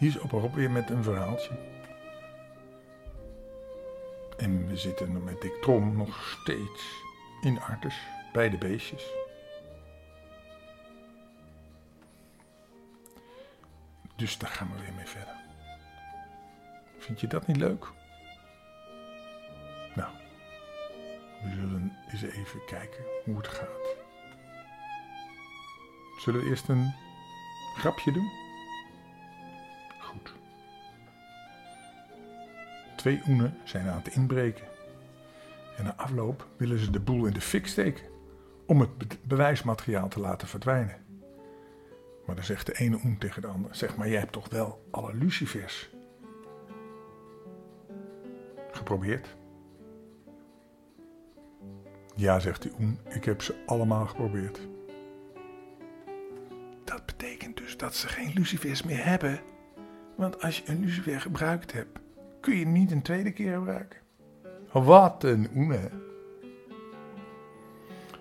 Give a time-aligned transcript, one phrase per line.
[0.00, 1.50] Hier is opa Rob weer met een verhaaltje.
[4.36, 7.02] En we zitten met Dick Trom nog steeds
[7.40, 7.94] in Artes
[8.32, 9.12] bij de beestjes.
[14.16, 15.34] Dus daar gaan we weer mee verder.
[16.98, 17.86] Vind je dat niet leuk?
[19.94, 20.12] Nou,
[21.42, 23.96] we zullen eens even kijken hoe het gaat.
[26.18, 26.94] Zullen we eerst een
[27.76, 28.39] grapje doen?
[33.00, 34.64] Twee oenen zijn aan het inbreken.
[35.76, 38.04] En na afloop willen ze de boel in de fik steken
[38.66, 40.96] om het be- bewijsmateriaal te laten verdwijnen.
[42.26, 44.86] Maar dan zegt de ene oen tegen de ander: Zeg maar, jij hebt toch wel
[44.90, 45.90] alle lucifers
[48.70, 49.36] geprobeerd?
[52.14, 54.60] Ja, zegt die oen, ik heb ze allemaal geprobeerd.
[56.84, 59.40] Dat betekent dus dat ze geen lucifers meer hebben.
[60.16, 61.99] Want als je een lucifer gebruikt hebt,
[62.40, 63.98] kun je niet een tweede keer gebruiken.
[64.72, 65.90] Wat een oene.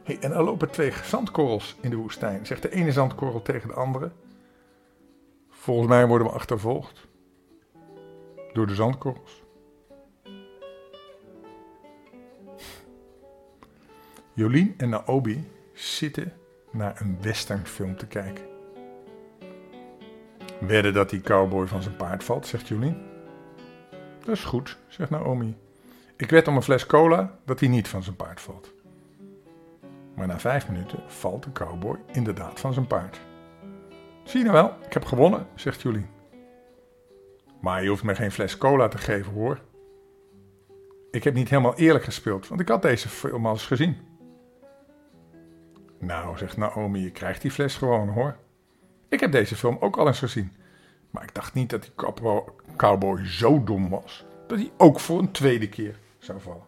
[0.03, 3.73] Hey, en er lopen twee zandkorrels in de woestijn, zegt de ene zandkorrel tegen de
[3.73, 4.11] andere.
[5.49, 7.07] Volgens mij worden we achtervolgd
[8.53, 9.43] door de zandkorrels.
[14.33, 16.33] Jolien en Naomi zitten
[16.71, 18.45] naar een westernfilm te kijken.
[20.59, 23.08] Wedden dat die cowboy van zijn paard valt, zegt Jolien.
[24.29, 25.57] Dat is goed, zegt Naomi.
[26.17, 28.73] Ik wed om een fles cola dat hij niet van zijn paard valt.
[30.15, 33.19] Maar na vijf minuten valt de cowboy inderdaad van zijn paard.
[34.23, 36.07] Zie je nou wel, ik heb gewonnen, zegt Jolien.
[37.61, 39.59] Maar je hoeft me geen fles cola te geven hoor.
[41.11, 43.97] Ik heb niet helemaal eerlijk gespeeld, want ik had deze film al eens gezien.
[45.99, 48.35] Nou, zegt Naomi, je krijgt die fles gewoon hoor.
[49.07, 50.51] Ik heb deze film ook al eens gezien.
[51.09, 51.91] Maar ik dacht niet dat die
[52.75, 56.67] cowboy- zo dom was dat hij ook voor een tweede keer zou vallen.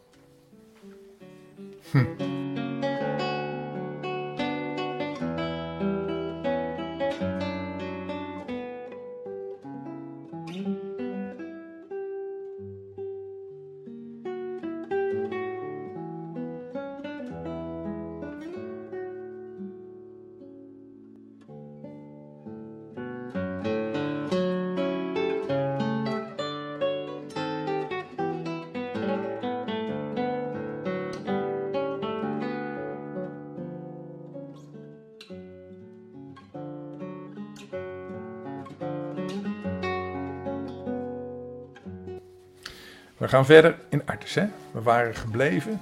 [43.21, 44.33] We gaan verder in Artes.
[44.33, 44.47] Hè?
[44.71, 45.81] We waren gebleven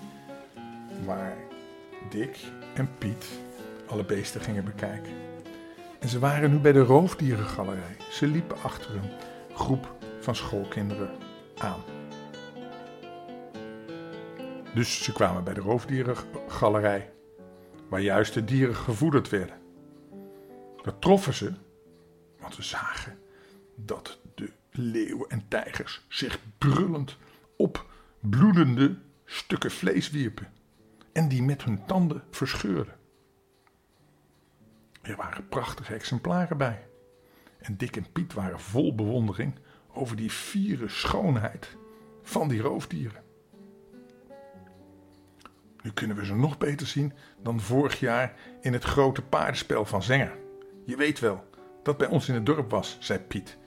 [1.06, 1.38] waar
[2.10, 2.38] Dick
[2.74, 3.26] en Piet
[3.86, 5.12] alle beesten gingen bekijken.
[6.00, 7.96] En ze waren nu bij de roofdierengalerij.
[8.12, 9.12] Ze liepen achter een
[9.56, 11.10] groep van schoolkinderen
[11.58, 11.82] aan.
[14.74, 17.12] Dus ze kwamen bij de roofdierengalerij,
[17.90, 19.56] waar juist de dieren gevoederd werden.
[20.82, 21.54] Dat troffen ze,
[22.40, 23.20] want ze zagen
[23.76, 27.18] dat de leeuwen en tijgers zich brullend
[27.60, 27.86] op
[28.20, 30.48] bloedende stukken vlees wierpen
[31.12, 32.96] en die met hun tanden verscheurden.
[35.02, 36.88] Er waren prachtige exemplaren bij.
[37.58, 39.60] En Dick en Piet waren vol bewondering
[39.94, 41.78] over die fiere schoonheid
[42.22, 43.24] van die roofdieren.
[45.82, 50.04] Nu kunnen we ze nog beter zien dan vorig jaar in het grote paardenspel van
[50.04, 50.38] Zenger.
[50.86, 51.50] Je weet wel,
[51.84, 53.58] dat bij ons in het dorp was, zei Piet.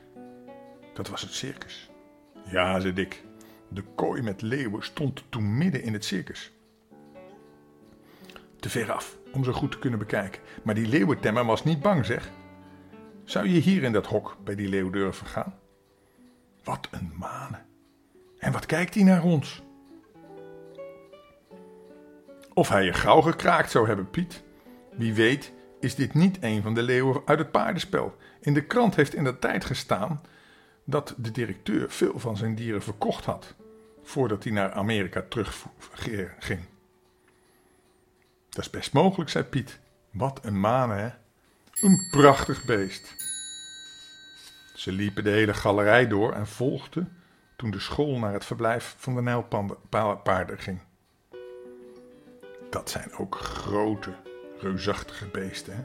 [0.94, 1.90] Dat was het circus.
[2.44, 3.24] Ja, zei Dick.
[3.74, 6.52] De kooi met leeuwen stond toen midden in het circus.
[8.60, 10.42] Te ver af om zo goed te kunnen bekijken.
[10.62, 12.30] Maar die leeuwentemmer was niet bang, zeg.
[13.24, 15.54] Zou je hier in dat hok bij die leeuw durven gaan?
[16.64, 17.66] Wat een manen.
[18.38, 19.62] En wat kijkt hij naar ons?
[22.54, 24.42] Of hij je gauw gekraakt zou hebben, Piet.
[24.96, 28.16] Wie weet is dit niet een van de leeuwen uit het paardenspel.
[28.40, 30.20] In de krant heeft in de tijd gestaan
[30.92, 33.54] dat de directeur veel van zijn dieren verkocht had,
[34.02, 35.66] voordat hij naar Amerika terug
[36.38, 36.60] ging.
[38.48, 39.80] Dat is best mogelijk, zei Piet.
[40.10, 41.10] Wat een maan, hè?
[41.80, 43.14] Een prachtig beest.
[44.74, 47.16] Ze liepen de hele galerij door en volgden
[47.56, 49.22] toen de school naar het verblijf van de
[49.90, 50.80] nijlpaarden ging.
[52.70, 54.14] Dat zijn ook grote,
[54.58, 55.82] reusachtige beesten, hè?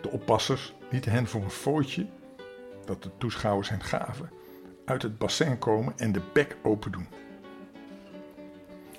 [0.00, 2.06] De oppassers lieten hen voor een footje
[2.88, 4.30] dat de toeschouwers hen gaven,
[4.84, 7.06] uit het bassin komen en de bek open doen.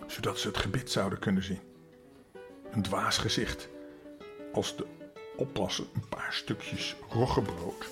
[0.07, 1.59] Zodat ze het gebit zouden kunnen zien.
[2.71, 3.69] Een dwaas gezicht
[4.53, 4.85] als de
[5.35, 7.87] oppasser een paar stukjes roggebrood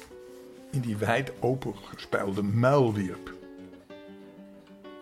[0.72, 3.36] in die wijd opengespuilde muil wierp.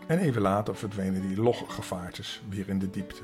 [0.07, 3.21] En even later verdwenen die logge gevaartes weer in de diepte.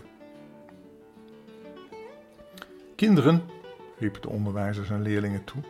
[2.95, 3.43] Kinderen,
[3.97, 5.63] riep de onderwijzer zijn leerlingen toe,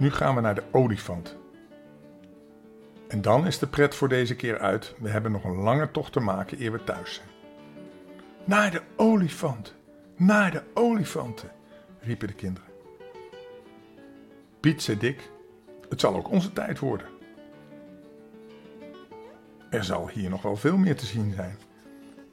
[0.00, 1.36] nu gaan we naar de olifant.
[3.08, 4.94] En dan is de pret voor deze keer uit.
[4.98, 7.28] We hebben nog een lange tocht te maken eer we thuis zijn.
[8.44, 9.74] Naar de olifant,
[10.16, 11.50] naar de olifanten,
[12.00, 12.68] riepen de kinderen.
[14.60, 15.30] Piet zei Dick,
[15.88, 17.06] het zal ook onze tijd worden.
[19.70, 21.58] Er zal hier nog wel veel meer te zien zijn.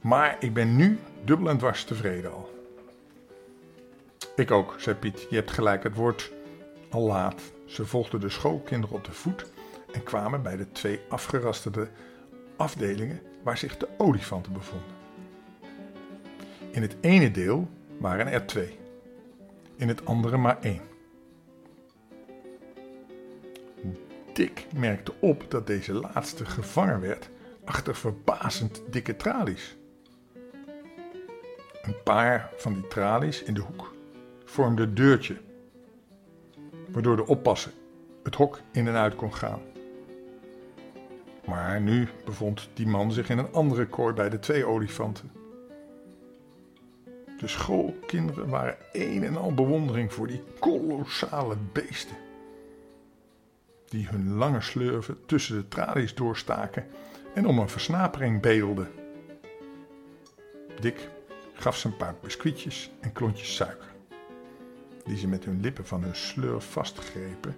[0.00, 2.50] Maar ik ben nu dubbel en dwars tevreden al.
[4.36, 5.26] Ik ook, zei Piet.
[5.30, 6.32] Je hebt gelijk, het wordt
[6.90, 7.56] al laat.
[7.68, 9.46] Ze volgden de schoolkinderen op de voet
[9.92, 11.88] en kwamen bij de twee afgerasterde
[12.56, 14.96] afdelingen waar zich de olifanten bevonden.
[16.70, 17.68] In het ene deel
[17.98, 18.78] waren er twee,
[19.76, 20.82] in het andere maar één.
[24.32, 27.30] Dick merkte op dat deze laatste gevangen werd
[27.64, 29.76] achter verbazend dikke tralies.
[31.82, 33.94] Een paar van die tralies in de hoek
[34.44, 35.36] vormden deurtje,
[36.98, 37.72] waardoor de oppasser
[38.22, 39.60] het hok in en uit kon gaan.
[41.44, 45.30] Maar nu bevond die man zich in een andere kooi bij de twee olifanten.
[47.38, 52.16] De schoolkinderen waren een en al bewondering voor die kolossale beesten.
[53.84, 56.86] Die hun lange slurven tussen de tralies doorstaken
[57.34, 58.90] en om een versnapering bedelden.
[60.80, 61.08] Dick
[61.52, 63.88] gaf ze een paar biscuitjes en klontjes suiker,
[65.08, 67.56] die ze met hun lippen van hun slurf vastgrepen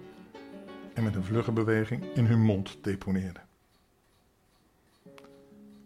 [0.93, 3.47] en met een vlugge beweging in hun mond deponeerden.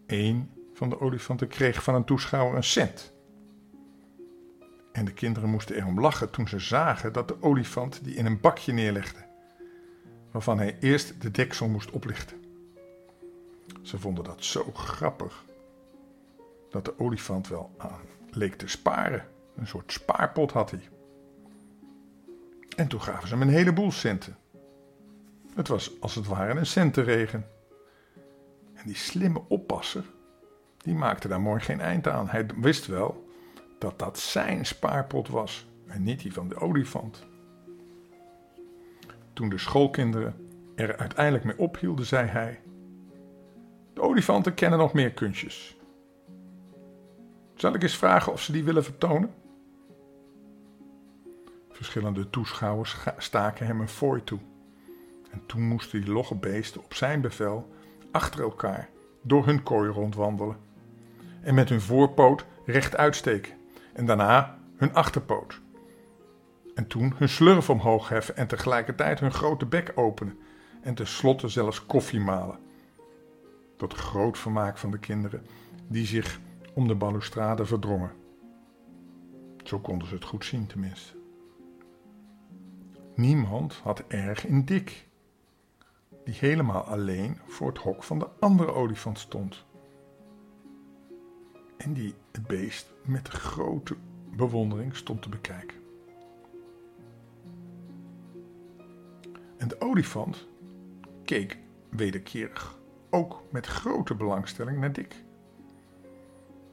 [0.06, 3.12] Eén van de olifanten kreeg van een toeschouwer een cent.
[4.92, 8.40] En de kinderen moesten erom lachen toen ze zagen dat de olifant die in een
[8.40, 9.24] bakje neerlegde,
[10.30, 12.44] waarvan hij eerst de deksel moest oplichten.
[13.82, 15.44] Ze vonden dat zo grappig
[16.70, 19.28] dat de olifant wel aan leek te sparen.
[19.56, 20.88] Een soort spaarpot had hij.
[22.76, 24.36] En toen gaven ze hem een heleboel centen.
[25.54, 27.46] Het was als het ware een centenregen.
[28.74, 30.04] En die slimme oppasser,
[30.76, 32.28] die maakte daar mooi geen eind aan.
[32.28, 33.28] Hij wist wel
[33.78, 37.26] dat dat zijn spaarpot was en niet die van de olifant.
[39.32, 42.60] Toen de schoolkinderen er uiteindelijk mee ophielden, zei hij:
[43.94, 45.76] De olifanten kennen nog meer kunstjes.
[47.54, 49.34] Zal ik eens vragen of ze die willen vertonen?
[51.76, 54.38] Verschillende toeschouwers staken hem een fooi toe.
[55.30, 57.72] En toen moesten die logge beesten op zijn bevel
[58.10, 58.88] achter elkaar
[59.22, 60.56] door hun kooi rondwandelen.
[61.40, 63.54] En met hun voorpoot recht uitsteken.
[63.92, 65.60] En daarna hun achterpoot.
[66.74, 70.38] En toen hun slurf omhoog heffen en tegelijkertijd hun grote bek openen.
[70.80, 72.58] En tenslotte zelfs koffie malen.
[73.76, 75.46] Tot groot vermaak van de kinderen
[75.88, 76.40] die zich
[76.74, 78.12] om de balustrade verdrongen.
[79.64, 81.15] Zo konden ze het goed zien tenminste.
[83.16, 85.06] Niemand had erg in dik
[86.24, 89.64] die helemaal alleen voor het hok van de andere olifant stond.
[91.76, 93.96] En die het beest met grote
[94.36, 95.76] bewondering stond te bekijken.
[99.56, 100.48] En de olifant
[101.24, 101.58] keek
[101.88, 102.78] wederkerig,
[103.10, 105.24] ook met grote belangstelling naar Dick.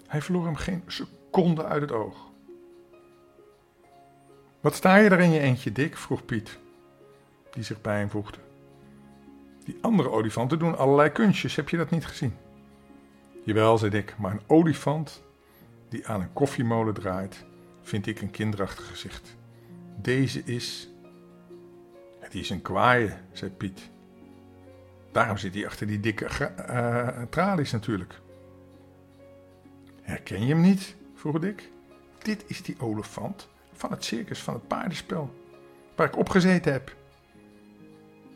[0.07, 2.32] Hij verloor hem geen seconde uit het oog.
[4.63, 5.97] Wat sta je er in je eentje, Dick?
[5.97, 6.59] vroeg Piet,
[7.51, 8.37] die zich bij hem voegde.
[9.65, 12.35] Die andere olifanten doen allerlei kunstjes, heb je dat niet gezien?
[13.45, 15.23] Jawel, zei ik, maar een olifant
[15.89, 17.45] die aan een koffiemolen draait,
[17.81, 19.35] vind ik een kinderachtig gezicht.
[20.01, 20.89] Deze is.
[22.19, 23.89] Het is een kwaaie, zei Piet.
[25.11, 28.21] Daarom zit hij achter die dikke uh, tralies natuurlijk.
[30.01, 30.95] Herken je hem niet?
[31.15, 31.71] vroeg ik.
[32.21, 35.33] Dit is die olifant van het circus van het paardenspel,
[35.95, 36.95] waar ik opgezeten heb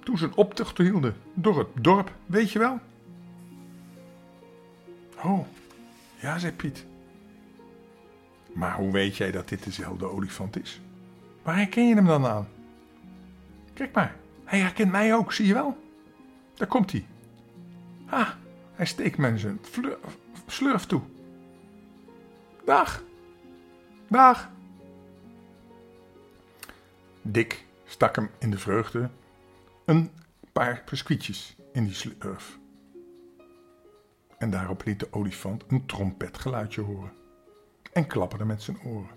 [0.08, 2.79] toen ze een optocht hielden door het dorp, weet je wel?
[5.24, 5.48] Oh,
[6.20, 6.86] ja, zei Piet.
[8.53, 10.82] Maar hoe weet jij dat dit dezelfde olifant is?
[11.44, 12.48] Waar herken je hem dan aan?
[13.74, 15.77] Kijk maar, hij herkent mij ook, zie je wel?
[16.53, 17.06] Daar komt hij.
[18.06, 18.29] Ah,
[18.74, 19.60] hij steekt me zijn
[20.46, 21.01] slurf toe.
[22.65, 23.03] Dag.
[24.08, 24.50] Dag.
[27.29, 29.10] Dick stak hem in de vreugde
[29.86, 30.12] een
[30.51, 32.60] paar biscuitjes in die slurf.
[34.38, 37.12] En daarop liet de olifant een trompetgeluidje horen
[37.93, 39.15] en klapperde met zijn oren.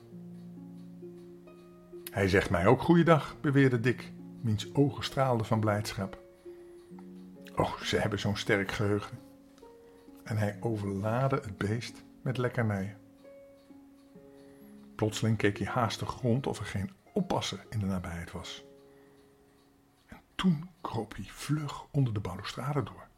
[2.10, 4.12] Hij zegt mij ook goeiedag, beweerde Dick
[4.42, 6.22] wiens ogen straalden van blijdschap.
[7.54, 9.18] Oh, ze hebben zo'n sterk geheugen.
[10.24, 12.98] En hij overlaadde het beest met lekkernijen.
[14.94, 18.64] Plotseling keek hij haastig rond of er geen oppasser in de nabijheid was.
[20.06, 23.08] En toen kroop hij vlug onder de balustrade door.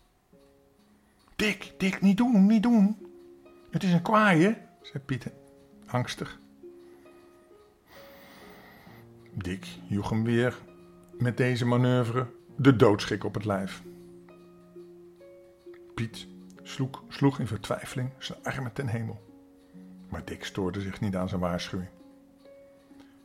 [1.37, 3.07] Dick, Dick, niet doen, niet doen.
[3.71, 5.33] Het is een kwaaie, zei Pieter,
[5.87, 6.41] angstig.
[9.35, 10.59] Dick joeg hem weer
[11.19, 13.83] met deze manoeuvre de doodschrik op het lijf.
[15.95, 16.27] Piet
[16.63, 19.23] sloeg, sloeg in vertwijfeling zijn armen ten hemel.
[20.09, 21.89] Maar Dick stoorde zich niet aan zijn waarschuwing.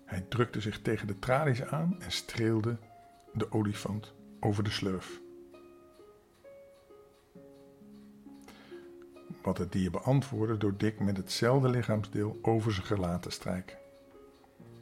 [0.07, 2.77] Hij drukte zich tegen de tralies aan en streelde
[3.33, 5.19] de olifant over de slurf.
[9.41, 13.77] Wat het dier beantwoordde door Dick met hetzelfde lichaamsdeel over zijn gelaat te strijken.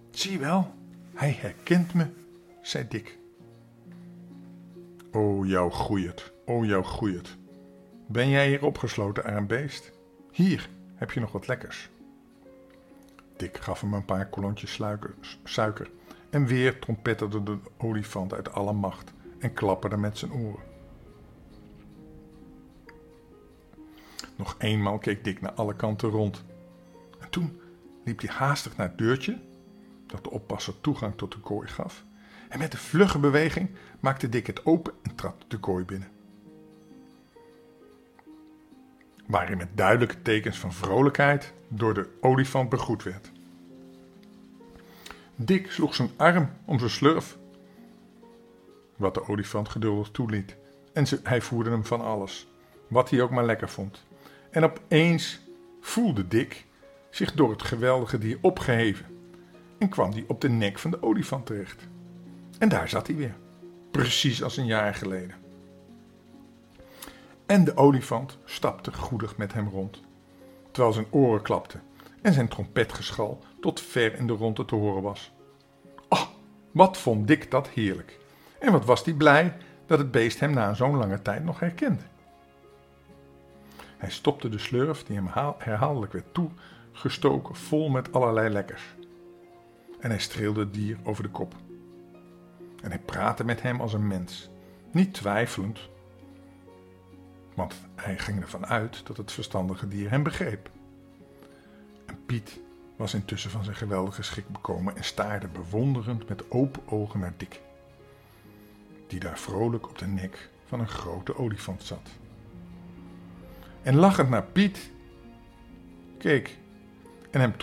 [0.10, 0.74] Zie wel,
[1.14, 2.08] hij herkent me,
[2.62, 3.18] zei Dick.
[5.12, 7.38] O, jouw groeiert, o, jouw groeiert.
[8.08, 9.92] Ben jij hier opgesloten aan een beest?
[10.32, 11.90] Hier heb je nog wat lekkers.
[13.38, 14.82] Dick gaf hem een paar kolontjes
[15.44, 15.92] suiker
[16.30, 20.64] en weer trompetterde de olifant uit alle macht en klapperde met zijn oren.
[24.36, 26.44] Nog eenmaal keek Dick naar alle kanten rond.
[27.20, 27.60] En toen
[28.04, 29.40] liep hij haastig naar het deurtje,
[30.08, 32.04] dat de oppasser toegang tot de kooi gaf.
[32.50, 36.15] En met een vlugge beweging maakte Dick het open en trad de kooi binnen.
[39.26, 43.32] Waarin met duidelijke tekens van vrolijkheid door de olifant begroet werd.
[45.36, 47.38] Dick sloeg zijn arm om zijn slurf,
[48.96, 50.56] wat de olifant geduldig toeliet.
[50.94, 52.48] En hij voerde hem van alles,
[52.88, 54.04] wat hij ook maar lekker vond.
[54.50, 55.40] En opeens
[55.82, 56.66] voelde Dick
[57.10, 59.06] zich door het geweldige dier opgeheven
[59.78, 61.88] en kwam hij op de nek van de olifant terecht.
[62.60, 63.36] En daar zat hij weer,
[63.92, 65.45] precies als een jaar geleden.
[67.46, 70.02] En de olifant stapte goedig met hem rond,
[70.72, 71.82] terwijl zijn oren klapten
[72.22, 75.32] en zijn trompetgeschal tot ver in de ronde te horen was.
[76.10, 76.28] Oh,
[76.72, 78.20] wat vond Dick dat heerlijk!
[78.60, 82.04] En wat was hij blij dat het beest hem na zo'n lange tijd nog herkende.
[83.98, 88.96] Hij stopte de slurf die hem herhaaldelijk werd toegestoken vol met allerlei lekkers.
[90.00, 91.56] En hij streelde het dier over de kop.
[92.82, 94.50] En hij praatte met hem als een mens,
[94.92, 95.80] niet twijfelend,
[97.56, 100.70] want hij ging ervan uit dat het verstandige dier hem begreep.
[102.06, 102.60] En Piet
[102.96, 107.62] was intussen van zijn geweldige schrik bekomen en staarde bewonderend met open ogen naar Dick,
[109.08, 112.10] die daar vrolijk op de nek van een grote olifant zat
[113.86, 114.92] en lachend naar Piet
[116.18, 116.58] keek
[117.32, 117.54] en hem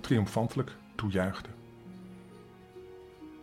[0.00, 1.48] triomfantelijk toejuichte.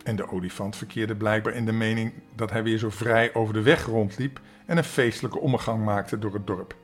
[0.04, 3.62] En de olifant verkeerde blijkbaar in de mening dat hij weer zo vrij over de
[3.62, 6.76] weg rondliep en een feestelijke omgang maakte door het dorp.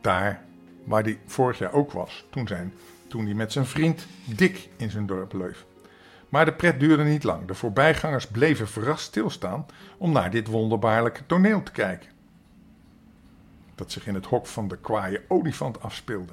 [0.00, 0.44] Daar
[0.84, 2.72] waar hij vorig jaar ook was, toen, zijn,
[3.08, 5.64] toen hij met zijn vriend Dick in zijn dorp leef.
[6.28, 7.46] Maar de pret duurde niet lang.
[7.46, 9.66] De voorbijgangers bleven verrast stilstaan
[9.98, 12.10] om naar dit wonderbaarlijke toneel te kijken
[13.80, 16.32] dat zich in het hok van de kwaaie olifant afspeelde.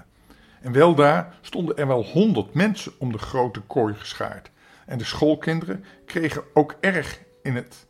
[0.62, 4.52] En wel daar stonden er wel honderd mensen om de grote kooi geschaard.
[4.86, 7.88] En de schoolkinderen kregen ook erg in het.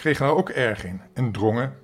[0.00, 1.76] Kregen er ook erg in en drongen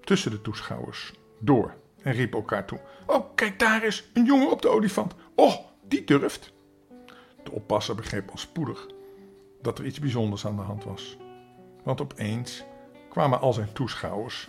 [0.00, 4.62] tussen de toeschouwers door en riepen elkaar toe: Oh, kijk daar is een jongen op
[4.62, 5.14] de olifant.
[5.34, 5.54] Oh,
[5.88, 6.52] die durft.
[7.42, 8.86] De oppasser begreep al spoedig
[9.60, 11.16] dat er iets bijzonders aan de hand was.
[11.82, 12.64] Want opeens
[13.10, 14.48] kwamen al zijn toeschouwers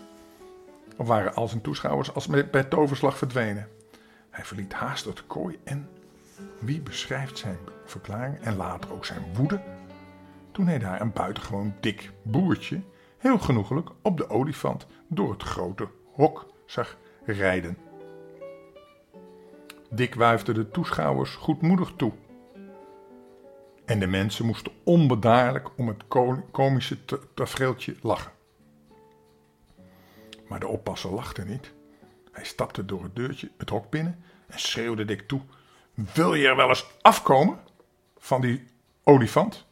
[0.98, 3.68] of waren al zijn toeschouwers als bij toverslag verdwenen.
[4.30, 5.90] Hij verliet haastig de kooi en
[6.60, 9.62] wie beschrijft zijn verklaring en later ook zijn woede
[10.52, 12.82] toen hij daar een buitengewoon dik boertje
[13.24, 17.78] heel genoegelijk op de olifant door het grote hok zag rijden.
[19.90, 22.12] Dick wuifde de toeschouwers goedmoedig toe.
[23.86, 26.04] En de mensen moesten onbedaarlijk om het
[26.52, 26.98] komische
[27.34, 28.32] tafereeltje lachen.
[30.48, 31.74] Maar de oppasser lachte niet.
[32.32, 35.42] Hij stapte door het deurtje het hok binnen en schreeuwde Dick toe:
[35.94, 37.60] Wil je er wel eens afkomen
[38.18, 38.68] van die
[39.04, 39.66] olifant?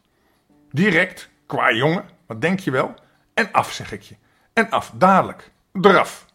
[0.70, 2.96] Direct, qua jongen, wat denk je wel?
[3.42, 4.16] En af, zeg ik je.
[4.54, 5.52] En af, dadelijk.
[5.74, 6.26] Eraf.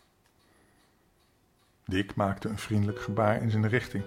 [1.84, 4.04] Dick maakte een vriendelijk gebaar in zijn richting.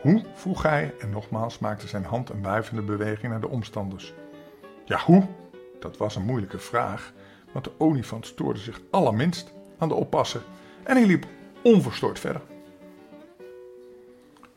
[0.00, 0.22] Hoe?
[0.34, 4.12] vroeg hij en nogmaals maakte zijn hand een wuivende beweging naar de omstanders.
[4.84, 5.26] Ja, hoe?
[5.80, 7.12] Dat was een moeilijke vraag,
[7.52, 10.42] want de olifant stoorde zich allerminst aan de oppasser
[10.82, 11.26] en hij liep
[11.62, 12.42] onverstoord verder.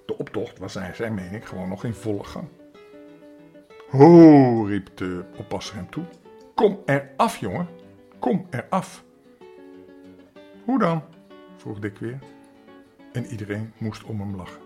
[0.05, 2.47] De optocht was naar zijn mening gewoon nog in volle gang.
[3.89, 6.05] Ho, riep de oppasser hem toe.
[6.55, 7.67] Kom er af, jongen.
[8.19, 9.03] Kom er af.
[10.65, 11.03] Hoe dan?
[11.57, 12.19] vroeg Dick weer.
[13.11, 14.61] En iedereen moest om hem lachen.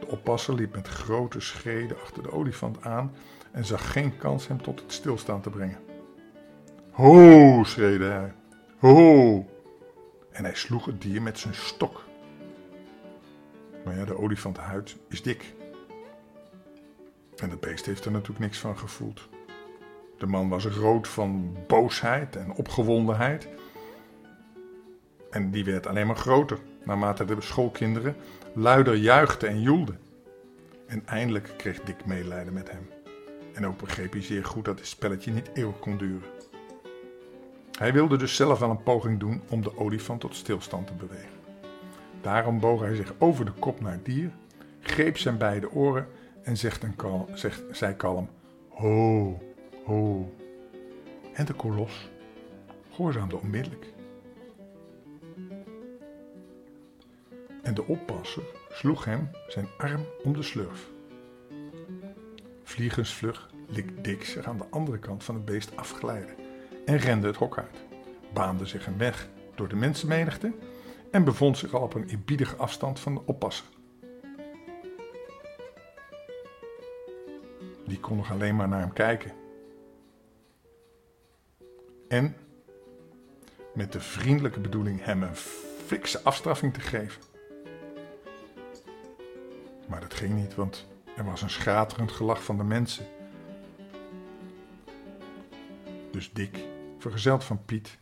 [0.00, 3.14] De oppasser liep met grote schreden achter de olifant aan
[3.50, 5.78] en zag geen kans hem tot het stilstaan te brengen.
[6.90, 8.32] Ho, schreeuwde hij.
[8.78, 9.46] Ho!
[10.30, 12.04] En hij sloeg het dier met zijn stok.
[13.84, 15.54] Maar ja, de olifantenhuid is dik.
[17.36, 19.28] En het beest heeft er natuurlijk niks van gevoeld.
[20.22, 23.48] De man was rood van boosheid en opgewondenheid.
[25.30, 28.16] En die werd alleen maar groter naarmate de schoolkinderen
[28.54, 29.98] luider juichten en joelden.
[30.86, 32.90] En eindelijk kreeg Dick medelijden met hem.
[33.52, 36.28] En ook begreep hij zeer goed dat het spelletje niet eeuwig kon duren.
[37.78, 41.38] Hij wilde dus zelf wel een poging doen om de olifant tot stilstand te bewegen.
[42.20, 44.30] Daarom boog hij zich over de kop naar het dier,
[44.80, 46.08] greep zijn beide oren
[46.42, 48.28] en zegt een kalm, zegt, zei kalm:
[48.68, 49.38] Ho,
[49.84, 50.32] ho.
[51.32, 52.10] En de kolos
[52.90, 53.86] gehoorzaamde onmiddellijk.
[57.62, 60.90] En de oppasser sloeg hem zijn arm om de slurf.
[62.62, 66.34] Vliegensvlug liet Dick zich aan de andere kant van het beest afglijden
[66.86, 67.84] en rende het hok uit,
[68.32, 70.52] baande zich een weg door de mensenmenigte
[71.10, 73.66] en bevond zich al op een eerbiedige afstand van de oppasser.
[77.86, 79.41] Die kon nog alleen maar naar hem kijken.
[82.12, 82.36] En
[83.74, 85.36] met de vriendelijke bedoeling hem een
[85.86, 87.22] fikse afstraffing te geven.
[89.88, 93.06] Maar dat ging niet, want er was een schaterend gelach van de mensen.
[96.10, 96.64] Dus Dick,
[96.98, 97.98] vergezeld van Piet,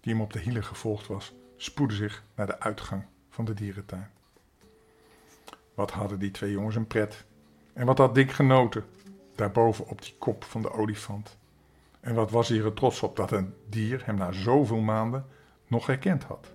[0.00, 4.10] die hem op de hielen gevolgd was, spoedde zich naar de uitgang van de dierentuin.
[5.74, 7.24] Wat hadden die twee jongens een pret.
[7.72, 8.84] En wat had Dick genoten,
[9.34, 11.40] daarboven op die kop van de olifant.
[12.02, 15.26] En wat was hij er trots op dat een dier hem na zoveel maanden
[15.66, 16.52] nog herkend had.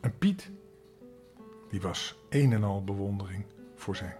[0.00, 0.50] En Piet,
[1.68, 4.16] die was een en al bewondering voor zijn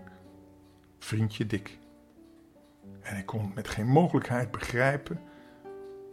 [0.98, 1.78] vriendje Dick.
[3.00, 5.20] En ik kon met geen mogelijkheid begrijpen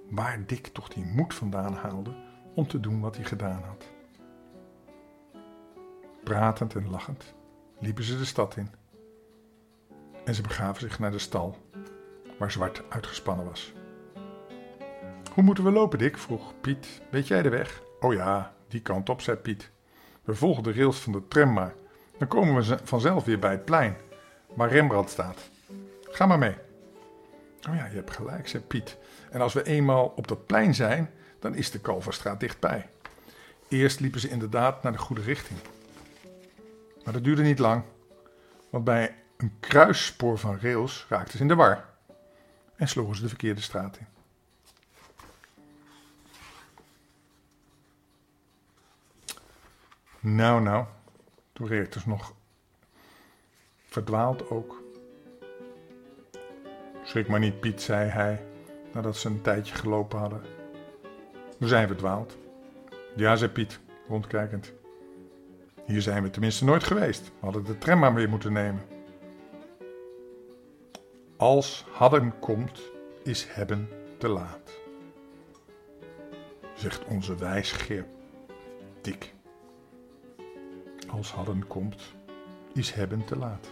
[0.09, 2.13] waar Dick toch die moed vandaan haalde
[2.55, 3.91] om te doen wat hij gedaan had.
[6.23, 7.33] Pratend en lachend
[7.79, 8.69] liepen ze de stad in.
[10.25, 11.57] En ze begaven zich naar de stal,
[12.37, 13.73] waar zwart uitgespannen was.
[15.33, 16.17] Hoe moeten we lopen, Dick?
[16.17, 17.01] vroeg Piet.
[17.09, 17.81] Weet jij de weg?
[17.99, 19.69] Oh ja, die kant op, zei Piet.
[20.23, 21.73] We volgen de rails van de tram maar.
[22.17, 23.97] Dan komen we vanzelf weer bij het plein,
[24.53, 25.49] waar Rembrandt staat.
[26.03, 26.55] Ga maar mee.
[27.69, 28.97] Oh ja, je hebt gelijk, zei Piet.
[29.31, 32.89] En als we eenmaal op dat plein zijn, dan is de Kalverstraat dichtbij.
[33.67, 35.59] Eerst liepen ze inderdaad naar de goede richting.
[37.03, 37.83] Maar dat duurde niet lang,
[38.69, 41.85] want bij een kruisspoor van rails raakten ze in de war
[42.75, 44.20] en sloegen ze de verkeerde straat in.
[50.23, 50.85] Nou, nou,
[51.53, 52.33] toen reed dus nog
[53.85, 54.83] verdwaald ook.
[57.03, 58.45] Schrik maar niet, Piet, zei hij,
[58.93, 60.41] nadat ze een tijdje gelopen hadden.
[61.57, 62.37] We zijn verdwaald.
[63.15, 64.73] Ja, zei Piet, rondkijkend.
[65.85, 67.23] Hier zijn we tenminste nooit geweest.
[67.23, 68.81] We hadden de tram maar weer moeten nemen.
[71.37, 72.81] Als hadden komt,
[73.23, 74.71] is hebben te laat.
[76.75, 78.05] Zegt onze wijsgeer
[79.01, 79.33] Dik.
[81.11, 82.13] Als hadden komt,
[82.73, 83.67] is hebben te laat.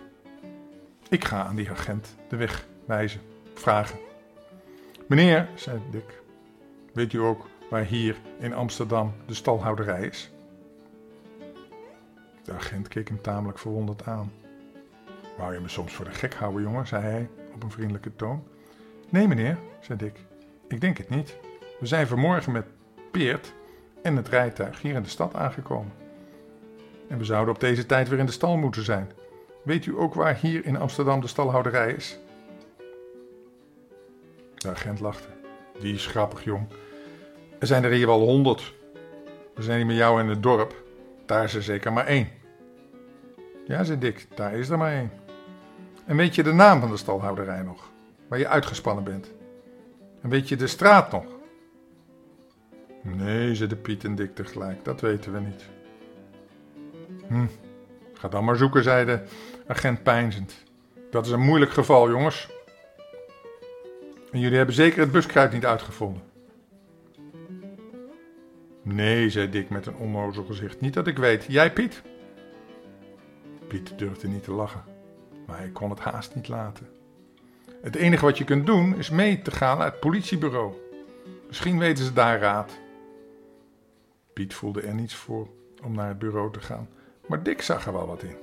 [1.09, 3.21] Ik ga aan die agent de weg wijzen,
[3.53, 3.99] vragen.
[5.07, 6.21] Meneer, zei Dick,
[6.93, 10.31] weet u ook waar hier in Amsterdam de stalhouderij is?
[12.43, 14.31] De agent keek hem tamelijk verwonderd aan.
[15.37, 16.87] Wou je me soms voor de gek houden, jongen?
[16.87, 18.43] zei hij op een vriendelijke toon.
[19.09, 20.19] Nee, meneer, zei Dick.
[20.67, 21.35] Ik denk het niet.
[21.79, 22.65] We zijn vanmorgen met
[23.11, 23.53] Peert
[24.03, 25.91] en het rijtuig hier in de stad aangekomen.
[27.09, 29.11] En we zouden op deze tijd weer in de stal moeten zijn.
[29.63, 32.19] Weet u ook waar hier in Amsterdam de stalhouderij is?
[34.55, 35.27] De agent lachte.
[35.79, 36.67] Die is grappig, jong.
[37.59, 38.73] Er zijn er hier wel honderd.
[39.55, 40.83] We zijn hier met jou in het dorp.
[41.25, 42.27] Daar is er zeker maar één.
[43.65, 45.11] Ja, zei Dick, daar is er maar één.
[46.05, 47.89] En weet je de naam van de stalhouderij nog?
[48.27, 49.31] Waar je uitgespannen bent?
[50.21, 51.25] En weet je de straat nog?
[53.01, 55.69] Nee, zei de Piet en Dick tegelijk, dat weten we niet.
[57.29, 57.45] Hm,
[58.13, 59.21] ga dan maar zoeken, zei de
[59.67, 60.63] agent pijnzend.
[61.09, 62.49] Dat is een moeilijk geval, jongens.
[64.31, 66.21] En jullie hebben zeker het buskruid niet uitgevonden.
[68.81, 70.81] Nee, zei Dick met een onnozel gezicht.
[70.81, 71.45] Niet dat ik weet.
[71.47, 72.01] Jij, Piet?
[73.67, 74.83] Piet durfde niet te lachen,
[75.45, 76.87] maar hij kon het haast niet laten.
[77.81, 80.73] Het enige wat je kunt doen is mee te gaan naar het politiebureau.
[81.47, 82.79] Misschien weten ze daar raad.
[84.33, 85.47] Piet voelde er niets voor
[85.83, 86.89] om naar het bureau te gaan,
[87.29, 88.35] maar Dick zag er wel wat in.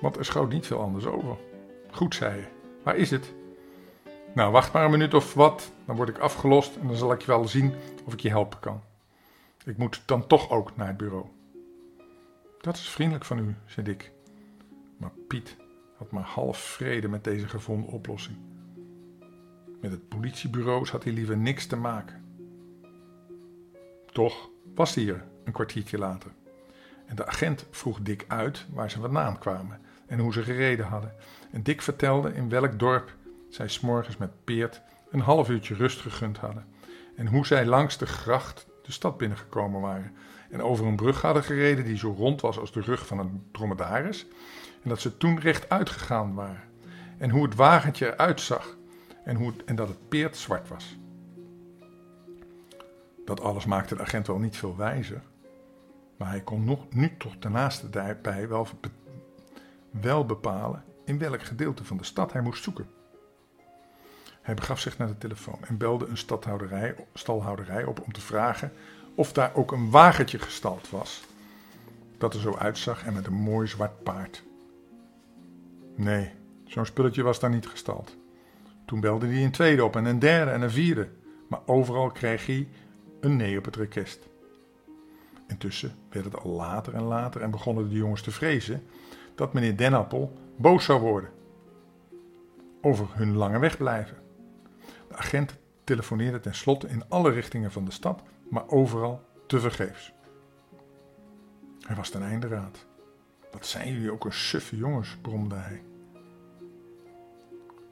[0.00, 1.36] Want er schoot niet veel anders over.
[1.90, 2.46] Goed, zei je.
[2.82, 3.34] Waar is het?
[4.34, 7.20] Nou, wacht maar een minuut of wat, dan word ik afgelost en dan zal ik
[7.20, 8.82] je wel zien of ik je helpen kan.
[9.64, 11.26] Ik moet dan toch ook naar het bureau.
[12.60, 14.12] Dat is vriendelijk van u, zei Dick.
[14.96, 15.56] Maar Piet
[15.96, 18.36] had maar half vrede met deze gevonden oplossing.
[19.80, 22.24] Met het politiebureau had hij liever niks te maken.
[24.12, 26.30] Toch was hij er een kwartiertje later.
[27.06, 31.14] En de agent vroeg Dick uit waar ze vandaan kwamen en hoe ze gereden hadden.
[31.50, 33.14] En Dick vertelde in welk dorp
[33.50, 34.80] zij s'morgens met Peert
[35.10, 36.66] een half uurtje rust gegund hadden.
[37.16, 40.16] En hoe zij langs de gracht de stad binnengekomen waren.
[40.50, 43.48] En over een brug hadden gereden die zo rond was als de rug van een
[43.52, 44.26] dromedaris.
[44.82, 46.62] En dat ze toen rechtuit gegaan waren.
[47.18, 48.76] En hoe het wagentje eruit zag.
[49.24, 50.96] En, hoe en dat het peert zwart was.
[53.34, 55.22] Dat alles maakte de agent wel niet veel wijzer.
[56.16, 58.66] Maar hij kon nog, nu toch naaste daarbij wel,
[59.90, 62.86] wel bepalen in welk gedeelte van de stad hij moest zoeken.
[64.42, 66.16] Hij begaf zich naar de telefoon en belde een
[67.14, 68.72] stalhouderij op om te vragen
[69.14, 71.24] of daar ook een wagentje gestald was.
[72.18, 74.42] Dat er zo uitzag en met een mooi zwart paard.
[75.94, 76.30] Nee,
[76.64, 78.16] zo'n spulletje was daar niet gestald.
[78.84, 81.08] Toen belde hij een tweede op en een derde en een vierde.
[81.48, 82.68] Maar overal kreeg hij
[83.22, 84.28] een nee op het request.
[85.46, 88.82] Intussen werd het al later en later en begonnen de jongens te vrezen
[89.34, 91.30] dat meneer Denappel boos zou worden
[92.80, 94.16] over hun lange wegblijven.
[95.08, 100.12] De agent telefoneerde tenslotte in alle richtingen van de stad, maar overal tevergeefs.
[101.80, 102.86] Hij was ten einde raad.
[103.50, 105.82] Wat zijn jullie ook een suffe jongens, bromde hij.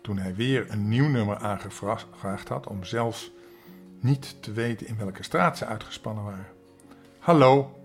[0.03, 3.33] Toen hij weer een nieuw nummer aangevraagd had om zelfs
[4.01, 6.47] niet te weten in welke straat ze uitgespannen waren.
[7.19, 7.81] Hallo,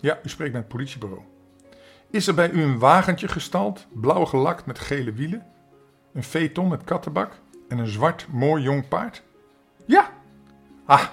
[0.00, 1.22] ja, u spreekt met het politiebureau.
[2.10, 5.46] Is er bij u een wagentje gestald, blauw gelakt met gele wielen?
[6.12, 7.32] Een phaeton met kattenbak
[7.68, 9.22] en een zwart, mooi jong paard?
[9.86, 10.12] Ja.
[10.84, 11.06] Ah,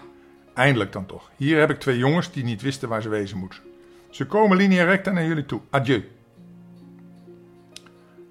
[0.54, 1.32] eindelijk dan toch.
[1.36, 3.60] Hier heb ik twee jongens die niet wisten waar ze wezen moeten.
[4.10, 5.62] Ze komen linea recta naar jullie toe.
[5.70, 6.10] Adieu.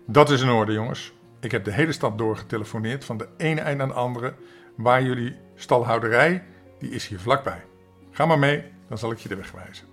[0.07, 1.13] Dat is in orde, jongens.
[1.41, 4.35] Ik heb de hele stad doorgetelefoneerd, van de ene eind aan de andere,
[4.75, 6.45] waar jullie stalhouderij,
[6.79, 7.65] die is hier vlakbij.
[8.11, 9.87] Ga maar mee, dan zal ik je de weg wijzen.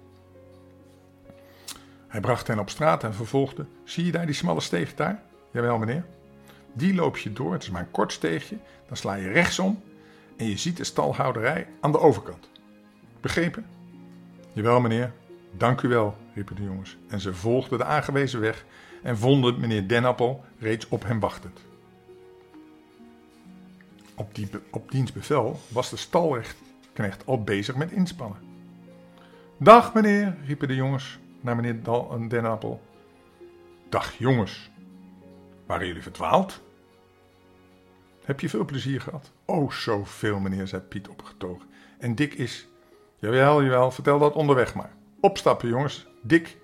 [2.08, 5.22] Hij bracht hen op straat en vervolgde: Zie je daar die smalle steeg daar?
[5.52, 6.06] Jawel, meneer.
[6.74, 8.58] Die loop je door, het is maar een kort steegje.
[8.88, 9.84] Dan sla je rechtsom
[10.38, 12.50] en je ziet de stalhouderij aan de overkant.
[13.22, 13.66] Begrepen?
[14.54, 15.12] Jawel, meneer.
[15.52, 16.98] Dank u wel, riepen de jongens.
[17.08, 18.66] En ze volgden de aangewezen weg
[19.04, 21.67] en vonden meneer Denappel reeds op hem wachtend.
[24.18, 28.40] Op, die, op diens bevel was de stalknecht al bezig met inspannen.
[29.58, 31.84] Dag meneer, riepen de jongens naar meneer
[32.28, 32.82] Denappel.
[33.90, 34.72] Dag jongens,
[35.66, 36.62] waren jullie verdwaald?
[38.24, 39.32] Heb je veel plezier gehad?
[39.46, 41.68] Oh, zoveel, meneer, zei Piet opgetogen.
[42.00, 42.68] En Dick is.
[43.20, 44.92] Jawel, jawel, vertel dat onderweg maar.
[45.20, 46.08] Opstappen, jongens.
[46.22, 46.58] Dick,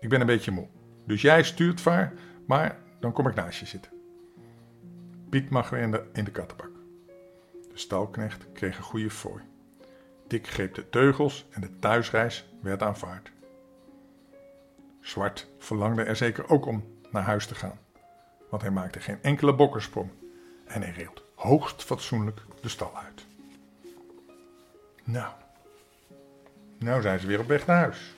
[0.00, 0.66] ik ben een beetje moe.
[1.06, 2.12] Dus jij stuurt vaar,
[2.46, 3.92] maar dan kom ik naast je zitten.
[5.30, 6.73] Piet mag weer in de, in de kattenbak.
[7.74, 9.42] De stalknecht kreeg een goede fooi.
[10.26, 13.32] Dick greep de teugels en de thuisreis werd aanvaard.
[15.00, 17.78] Zwart verlangde er zeker ook om naar huis te gaan,
[18.50, 20.10] want hij maakte geen enkele bokkersprong
[20.64, 23.26] en hij reed hoogst fatsoenlijk de stal uit.
[25.04, 25.32] Nou,
[26.78, 28.14] nou zijn ze weer op weg naar huis.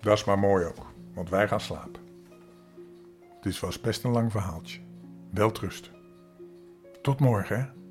[0.00, 2.02] Dat is maar mooi ook, want wij gaan slapen.
[3.40, 4.80] Dit was best een lang verhaaltje.
[5.30, 5.92] Wel trusten.
[7.02, 7.81] Tot morgen, hè?